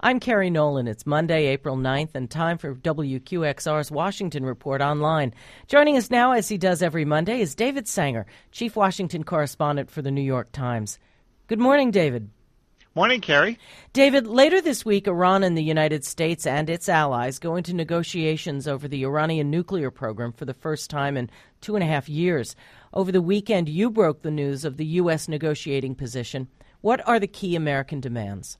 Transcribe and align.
I'm 0.00 0.20
Kerry 0.20 0.48
Nolan. 0.48 0.86
It's 0.86 1.06
Monday, 1.06 1.46
April 1.46 1.76
9th, 1.76 2.10
and 2.14 2.30
time 2.30 2.56
for 2.56 2.72
WQXR's 2.72 3.90
Washington 3.90 4.44
Report 4.44 4.80
online. 4.80 5.34
Joining 5.66 5.96
us 5.96 6.08
now, 6.08 6.30
as 6.30 6.48
he 6.48 6.56
does 6.56 6.84
every 6.84 7.04
Monday, 7.04 7.40
is 7.40 7.56
David 7.56 7.88
Sanger, 7.88 8.24
Chief 8.52 8.76
Washington 8.76 9.24
Correspondent 9.24 9.90
for 9.90 10.00
the 10.00 10.12
New 10.12 10.22
York 10.22 10.52
Times. 10.52 11.00
Good 11.48 11.58
morning, 11.58 11.90
David. 11.90 12.30
Morning, 12.94 13.20
Kerry. 13.20 13.58
David, 13.92 14.28
later 14.28 14.60
this 14.60 14.84
week, 14.84 15.08
Iran 15.08 15.42
and 15.42 15.58
the 15.58 15.64
United 15.64 16.04
States 16.04 16.46
and 16.46 16.70
its 16.70 16.88
allies 16.88 17.40
go 17.40 17.56
into 17.56 17.74
negotiations 17.74 18.68
over 18.68 18.86
the 18.86 19.04
Iranian 19.04 19.50
nuclear 19.50 19.90
program 19.90 20.32
for 20.32 20.44
the 20.44 20.54
first 20.54 20.90
time 20.90 21.16
in 21.16 21.28
two 21.60 21.74
and 21.74 21.82
a 21.82 21.88
half 21.88 22.08
years. 22.08 22.54
Over 22.94 23.10
the 23.10 23.20
weekend, 23.20 23.68
you 23.68 23.90
broke 23.90 24.22
the 24.22 24.30
news 24.30 24.64
of 24.64 24.76
the 24.76 24.86
U.S. 24.86 25.26
negotiating 25.26 25.96
position. 25.96 26.46
What 26.82 27.04
are 27.08 27.18
the 27.18 27.26
key 27.26 27.56
American 27.56 27.98
demands? 27.98 28.58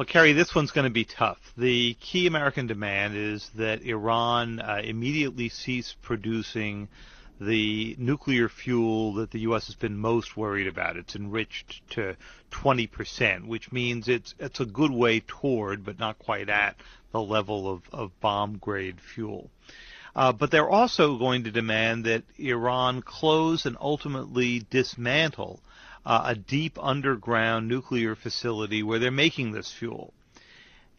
Well, 0.00 0.06
Kerry, 0.06 0.32
this 0.32 0.54
one's 0.54 0.70
going 0.70 0.86
to 0.86 0.90
be 0.90 1.04
tough. 1.04 1.52
The 1.58 1.92
key 2.00 2.26
American 2.26 2.66
demand 2.66 3.16
is 3.16 3.50
that 3.56 3.82
Iran 3.82 4.58
uh, 4.58 4.80
immediately 4.82 5.50
cease 5.50 5.94
producing 6.00 6.88
the 7.38 7.96
nuclear 7.98 8.48
fuel 8.48 9.12
that 9.16 9.30
the 9.30 9.40
U.S. 9.40 9.66
has 9.66 9.74
been 9.74 9.98
most 9.98 10.38
worried 10.38 10.68
about. 10.68 10.96
It's 10.96 11.16
enriched 11.16 11.82
to 11.90 12.16
20%, 12.50 13.44
which 13.44 13.72
means 13.72 14.08
it's 14.08 14.34
it's 14.38 14.60
a 14.60 14.64
good 14.64 14.90
way 14.90 15.20
toward, 15.20 15.84
but 15.84 15.98
not 15.98 16.18
quite 16.18 16.48
at, 16.48 16.76
the 17.12 17.20
level 17.20 17.70
of, 17.70 17.82
of 17.92 18.18
bomb 18.22 18.56
grade 18.56 19.02
fuel. 19.02 19.50
Uh, 20.16 20.32
but 20.32 20.50
they're 20.50 20.70
also 20.70 21.18
going 21.18 21.44
to 21.44 21.50
demand 21.50 22.06
that 22.06 22.22
Iran 22.38 23.02
close 23.02 23.66
and 23.66 23.76
ultimately 23.78 24.64
dismantle 24.70 25.60
uh, 26.04 26.22
a 26.24 26.34
deep 26.34 26.78
underground 26.80 27.68
nuclear 27.68 28.14
facility 28.14 28.82
where 28.82 28.98
they're 28.98 29.10
making 29.10 29.52
this 29.52 29.72
fuel. 29.72 30.12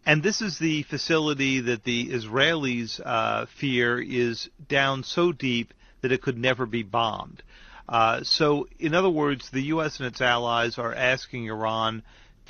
And 0.06 0.24
this 0.24 0.42
is 0.42 0.58
the 0.58 0.84
facility 0.84 1.60
that 1.62 1.84
the 1.84 2.10
Israelis 2.10 3.00
uh, 3.06 3.46
fear 3.46 4.02
is 4.02 4.50
down 4.68 5.04
so 5.04 5.32
deep 5.32 5.74
that 6.02 6.12
it 6.12 6.22
could 6.22 6.38
never 6.38 6.66
be 6.66 6.84
bombed. 6.84 7.44
Uh, 7.88 8.24
so, 8.24 8.68
in 8.80 8.96
other 8.96 9.10
words, 9.10 9.50
the 9.50 9.64
U.S. 9.64 10.00
and 10.00 10.08
its 10.08 10.22
allies 10.22 10.78
are 10.78 10.94
asking 10.94 11.46
Iran 11.46 12.04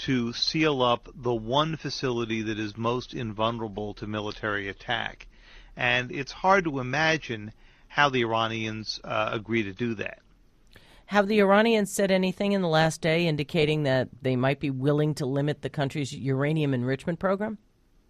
to 0.05 0.33
seal 0.33 0.81
up 0.81 1.09
the 1.13 1.33
one 1.33 1.75
facility 1.75 2.41
that 2.43 2.59
is 2.59 2.77
most 2.77 3.13
invulnerable 3.13 3.93
to 3.95 4.07
military 4.07 4.69
attack. 4.69 5.27
And 5.75 6.11
it's 6.11 6.31
hard 6.31 6.63
to 6.65 6.79
imagine 6.79 7.51
how 7.87 8.09
the 8.09 8.21
Iranians 8.21 8.99
uh, 9.03 9.29
agree 9.33 9.63
to 9.63 9.73
do 9.73 9.95
that. 9.95 10.19
Have 11.11 11.27
the 11.27 11.41
Iranians 11.41 11.91
said 11.91 12.09
anything 12.09 12.53
in 12.53 12.61
the 12.61 12.69
last 12.69 13.01
day 13.01 13.27
indicating 13.27 13.83
that 13.83 14.07
they 14.21 14.37
might 14.37 14.61
be 14.61 14.69
willing 14.69 15.13
to 15.15 15.25
limit 15.25 15.61
the 15.61 15.69
country's 15.69 16.13
uranium 16.13 16.73
enrichment 16.73 17.19
program? 17.19 17.57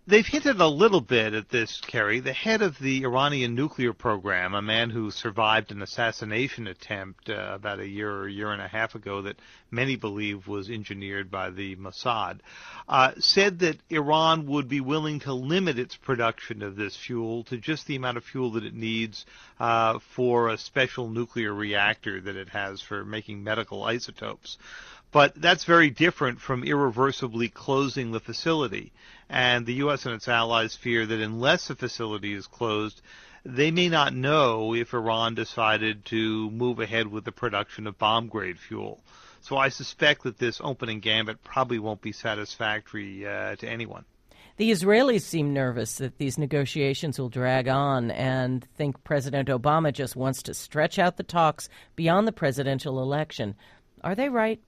They've 0.07 0.25
hinted 0.25 0.59
a 0.59 0.67
little 0.67 0.99
bit 0.99 1.35
at 1.35 1.49
this, 1.49 1.80
Kerry. 1.80 2.21
The 2.21 2.33
head 2.33 2.63
of 2.63 2.80
the 2.80 3.03
Iranian 3.03 3.53
nuclear 3.53 3.94
program, 3.94 4.55
a 4.55 4.61
man 4.61 4.89
who 4.89 5.11
survived 5.11 5.71
an 5.71 5.83
assassination 5.83 6.66
attempt 6.66 7.30
uh, 7.30 7.52
about 7.53 7.80
a 7.80 7.88
year 7.88 8.11
or 8.11 8.25
a 8.25 8.31
year 8.31 8.52
and 8.52 8.63
a 8.63 8.67
half 8.67 8.95
ago 8.95 9.21
that 9.21 9.38
many 9.69 9.95
believe 9.97 10.47
was 10.47 10.71
engineered 10.71 11.30
by 11.30 11.52
the 11.52 11.75
Mossad, 11.75 12.39
uh, 12.89 13.11
said 13.19 13.59
that 13.59 13.77
Iran 13.91 14.47
would 14.47 14.67
be 14.67 14.81
willing 14.81 15.19
to 15.19 15.33
limit 15.33 15.77
its 15.77 15.95
production 15.95 16.63
of 16.63 16.75
this 16.75 16.95
fuel 16.95 17.43
to 17.43 17.58
just 17.58 17.86
the 17.86 17.95
amount 17.95 18.17
of 18.17 18.23
fuel 18.23 18.53
that 18.53 18.65
it 18.65 18.73
needs 18.73 19.27
uh, 19.59 19.99
for 20.15 20.49
a 20.49 20.58
special 20.58 21.09
nuclear 21.09 21.53
reactor 21.53 22.19
that 22.21 22.36
it 22.36 22.49
has 22.49 22.81
for 22.81 23.05
making 23.05 23.43
medical 23.43 23.83
isotopes. 23.83 24.58
But 25.12 25.36
that's 25.36 25.66
very 25.66 25.90
different 25.90 26.40
from 26.40 26.64
irreversibly 26.64 27.50
closing 27.50 28.12
the 28.12 28.20
facility. 28.20 28.94
And 29.30 29.66
the 29.66 29.73
U.S. 29.76 30.06
and 30.06 30.16
its 30.16 30.28
allies 30.28 30.76
fear 30.76 31.06
that 31.06 31.20
unless 31.20 31.67
the 31.67 31.76
facility 31.76 32.34
is 32.34 32.48
closed, 32.48 33.02
they 33.44 33.72
may 33.72 33.89
not 33.89 34.14
know 34.14 34.73
if 34.73 34.94
Iran 34.94 35.36
decided 35.36 36.06
to 36.06 36.50
move 36.52 36.80
ahead 36.80 37.08
with 37.08 37.26
the 37.26 37.32
production 37.32 37.88
of 37.88 37.98
bomb 37.98 38.27
grade 38.27 38.60
fuel. 38.60 39.02
So 39.42 39.58
I 39.58 39.70
suspect 39.70 40.23
that 40.23 40.38
this 40.38 40.61
opening 40.64 41.00
gambit 41.00 41.44
probably 41.44 41.80
won't 41.80 42.02
be 42.02 42.11
satisfactory 42.11 43.26
uh, 43.26 43.55
to 43.55 43.67
anyone. 43.67 44.05
The 44.58 44.70
Israelis 44.70 45.21
seem 45.21 45.54
nervous 45.54 45.95
that 45.95 46.20
these 46.20 46.38
negotiations 46.38 47.20
will 47.20 47.30
drag 47.30 47.67
on 47.67 48.11
and 48.11 48.64
think 48.76 49.04
President 49.04 49.50
Obama 49.50 49.92
just 49.92 50.16
wants 50.16 50.44
to 50.44 50.54
stretch 50.54 51.00
out 51.00 51.17
the 51.17 51.23
talks 51.23 51.67
beyond 51.95 52.27
the 52.27 52.32
presidential 52.32 53.02
election. 53.02 53.55
Are 54.04 54.14
they 54.14 54.30
right? 54.30 54.61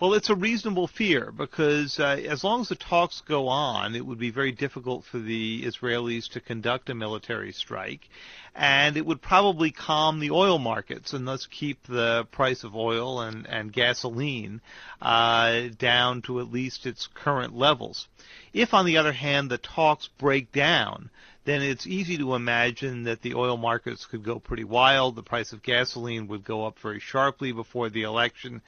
Well, 0.00 0.14
it's 0.14 0.30
a 0.30 0.34
reasonable 0.34 0.86
fear 0.86 1.32
because 1.32 1.98
uh, 1.98 2.20
as 2.28 2.44
long 2.44 2.60
as 2.60 2.68
the 2.68 2.76
talks 2.76 3.20
go 3.20 3.48
on, 3.48 3.94
it 3.96 4.06
would 4.06 4.18
be 4.18 4.30
very 4.30 4.52
difficult 4.52 5.04
for 5.04 5.18
the 5.18 5.64
Israelis 5.64 6.28
to 6.30 6.40
conduct 6.40 6.88
a 6.88 6.94
military 6.94 7.52
strike, 7.52 8.08
and 8.54 8.96
it 8.96 9.04
would 9.04 9.20
probably 9.20 9.70
calm 9.70 10.20
the 10.20 10.30
oil 10.30 10.58
markets 10.58 11.12
and 11.12 11.26
thus 11.26 11.46
keep 11.46 11.82
the 11.84 12.26
price 12.30 12.64
of 12.64 12.76
oil 12.76 13.20
and, 13.20 13.46
and 13.48 13.72
gasoline 13.72 14.60
uh, 15.02 15.62
down 15.78 16.22
to 16.22 16.40
at 16.40 16.52
least 16.52 16.86
its 16.86 17.08
current 17.14 17.56
levels. 17.56 18.06
If, 18.52 18.74
on 18.74 18.86
the 18.86 18.96
other 18.96 19.12
hand, 19.12 19.50
the 19.50 19.58
talks 19.58 20.08
break 20.18 20.52
down, 20.52 21.10
then 21.48 21.62
it's 21.62 21.86
easy 21.86 22.18
to 22.18 22.34
imagine 22.34 23.04
that 23.04 23.22
the 23.22 23.34
oil 23.34 23.56
markets 23.56 24.06
could 24.06 24.22
go 24.22 24.38
pretty 24.38 24.64
wild. 24.64 25.16
The 25.16 25.22
price 25.22 25.52
of 25.52 25.62
gasoline 25.62 26.28
would 26.28 26.44
go 26.44 26.66
up 26.66 26.78
very 26.78 27.00
sharply 27.00 27.52
before 27.52 27.88
the 27.88 28.02
election 28.02 28.60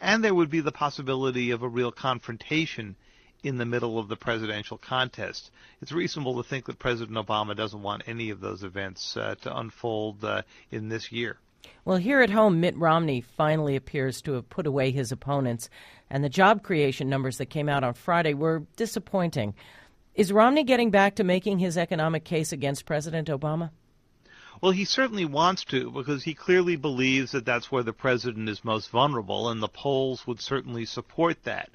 and 0.00 0.22
there 0.22 0.34
would 0.34 0.50
be 0.50 0.60
the 0.60 0.72
possibility 0.72 1.50
of 1.50 1.62
a 1.62 1.68
real 1.68 1.90
confrontation 1.90 2.96
in 3.42 3.56
the 3.56 3.66
middle 3.66 3.98
of 3.98 4.08
the 4.08 4.16
presidential 4.16 4.78
contest. 4.78 5.50
It's 5.80 5.92
reasonable 5.92 6.42
to 6.42 6.48
think 6.48 6.66
that 6.66 6.78
President 6.78 7.16
Obama 7.16 7.56
doesn't 7.56 7.82
want 7.82 8.02
any 8.06 8.30
of 8.30 8.40
those 8.40 8.64
events 8.64 9.16
uh, 9.16 9.36
to 9.42 9.56
unfold 9.56 10.24
uh, 10.24 10.42
in 10.70 10.88
this 10.88 11.12
year. 11.12 11.38
Well, 11.84 11.98
here 11.98 12.20
at 12.20 12.30
home, 12.30 12.60
Mitt 12.60 12.76
Romney 12.76 13.20
finally 13.20 13.76
appears 13.76 14.20
to 14.22 14.32
have 14.32 14.48
put 14.48 14.66
away 14.66 14.90
his 14.90 15.12
opponents, 15.12 15.70
and 16.10 16.22
the 16.22 16.28
job 16.28 16.62
creation 16.62 17.08
numbers 17.08 17.38
that 17.38 17.46
came 17.46 17.68
out 17.68 17.84
on 17.84 17.94
Friday 17.94 18.34
were 18.34 18.64
disappointing. 18.76 19.54
Is 20.18 20.32
Romney 20.32 20.64
getting 20.64 20.90
back 20.90 21.14
to 21.14 21.22
making 21.22 21.60
his 21.60 21.78
economic 21.78 22.24
case 22.24 22.50
against 22.50 22.84
President 22.84 23.28
Obama? 23.28 23.70
Well, 24.60 24.72
he 24.72 24.84
certainly 24.84 25.24
wants 25.24 25.62
to 25.66 25.92
because 25.92 26.24
he 26.24 26.34
clearly 26.34 26.74
believes 26.74 27.30
that 27.30 27.44
that's 27.44 27.70
where 27.70 27.84
the 27.84 27.92
president 27.92 28.48
is 28.48 28.64
most 28.64 28.90
vulnerable, 28.90 29.48
and 29.48 29.62
the 29.62 29.68
polls 29.68 30.26
would 30.26 30.40
certainly 30.40 30.86
support 30.86 31.44
that. 31.44 31.70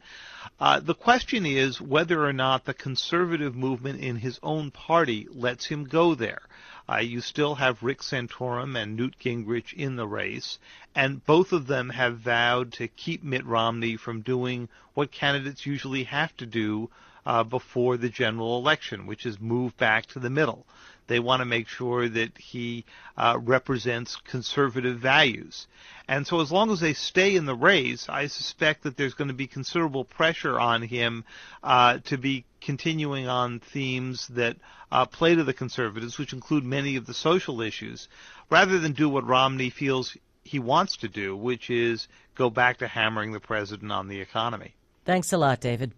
Uh, 0.60 0.82
the 0.82 0.94
question 0.94 1.46
is 1.46 1.80
whether 1.80 2.26
or 2.26 2.34
not 2.34 2.66
the 2.66 2.74
conservative 2.74 3.56
movement 3.56 4.02
in 4.02 4.18
his 4.18 4.42
own 4.44 4.72
party 4.72 5.26
lets 5.32 5.68
him 5.68 5.86
go 5.86 6.14
there. 6.14 6.42
Uh, 6.90 6.98
you 6.98 7.22
still 7.22 7.56
have 7.56 7.82
Rick 7.82 8.02
Santorum 8.02 8.76
and 8.76 8.96
Newt 8.96 9.18
Gingrich 9.18 9.74
in 9.74 9.96
the 9.96 10.08
race, 10.08 10.60
and 10.94 11.26
both 11.26 11.54
of 11.54 11.68
them 11.68 11.90
have 11.90 12.20
vowed 12.20 12.74
to 12.74 12.88
keep 12.88 13.24
Mitt 13.24 13.46
Romney 13.46 13.96
from 13.96 14.22
doing 14.22 14.68
what 14.94 15.12
candidates 15.12 15.66
usually 15.66 16.04
have 16.04 16.36
to 16.38 16.46
do 16.46 16.90
uh, 17.26 17.44
before 17.44 17.98
the 17.98 18.10
general 18.10 18.58
election, 18.58 19.06
which 19.06 19.26
is 19.26 19.40
move 19.40 19.76
back 19.78 20.08
to 20.08 20.20
the 20.20 20.30
middle. 20.30 20.66
They 21.08 21.20
want 21.20 21.42
to 21.42 21.46
make 21.46 21.68
sure 21.68 22.08
that 22.08 22.38
he 22.38 22.86
uh, 23.18 23.38
represents 23.42 24.16
conservative 24.16 25.00
values. 25.00 25.68
And 26.08 26.26
so, 26.26 26.40
as 26.40 26.52
long 26.52 26.72
as 26.72 26.80
they 26.80 26.94
stay 26.94 27.36
in 27.36 27.46
the 27.46 27.56
race, 27.56 28.08
I 28.10 28.28
suspect 28.28 28.84
that 28.84 28.98
there's 28.98 29.14
going 29.14 29.28
to 29.28 29.34
be 29.34 29.48
considerable 29.48 30.06
pressure 30.06 30.60
on 30.60 30.82
him 30.82 31.26
uh, 31.62 32.00
to 32.06 32.18
be 32.18 32.46
continuing 32.64 33.28
on 33.28 33.60
themes 33.60 34.28
that 34.30 34.58
uh, 34.92 35.06
play 35.06 35.36
to 35.36 35.44
the 35.44 35.54
conservatives, 35.54 36.18
which 36.18 36.34
include 36.34 36.64
many 36.64 36.96
of 36.96 37.06
the 37.06 37.14
social 37.14 37.62
issues, 37.62 38.08
rather 38.50 38.80
than 38.80 38.94
do 38.94 39.10
what 39.10 39.26
Romney 39.26 39.70
feels 39.70 40.18
he 40.44 40.60
wants 40.60 40.98
to 40.98 41.08
do, 41.08 41.36
which 41.36 41.70
is 41.70 42.08
go 42.36 42.50
back 42.50 42.78
to 42.78 42.88
hammering 42.88 43.32
the 43.32 43.40
president 43.40 43.92
on 43.92 44.08
the 44.08 44.20
economy. 44.20 44.76
Thanks 45.06 45.34
a 45.34 45.38
lot, 45.38 45.60
David. 45.60 45.94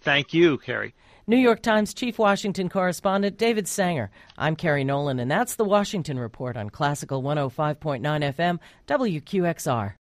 Thank 0.00 0.32
you, 0.32 0.58
Kerry. 0.58 0.94
New 1.26 1.36
York 1.36 1.62
Times 1.62 1.94
Chief 1.94 2.18
Washington 2.18 2.68
Correspondent 2.68 3.38
David 3.38 3.68
Sanger. 3.68 4.10
I'm 4.36 4.56
Kerry 4.56 4.82
Nolan, 4.82 5.20
and 5.20 5.30
that's 5.30 5.54
the 5.54 5.64
Washington 5.64 6.18
Report 6.18 6.56
on 6.56 6.70
Classical 6.70 7.22
105.9 7.22 8.00
FM, 8.00 8.58
WQXR. 8.88 9.94